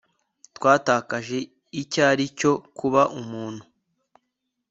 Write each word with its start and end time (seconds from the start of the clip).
twatakaje 0.57 1.37
icyo 1.81 2.01
ari 2.11 2.25
cyo 2.39 2.53
kuba 2.77 3.01
umuntu 3.19 3.63